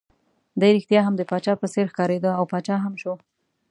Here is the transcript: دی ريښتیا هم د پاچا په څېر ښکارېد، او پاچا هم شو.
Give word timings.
دی 0.59 0.69
ريښتیا 0.75 1.01
هم 1.03 1.13
د 1.17 1.21
پاچا 1.29 1.53
په 1.59 1.67
څېر 1.73 1.85
ښکارېد، 1.91 2.23
او 2.37 2.43
پاچا 2.51 2.75
هم 2.85 2.93
شو. 3.01 3.13